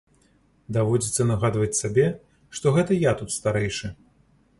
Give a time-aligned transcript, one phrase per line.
[0.77, 2.05] Даводзіцца нагадваць сабе,
[2.61, 3.93] што гэта я тут старэйшы.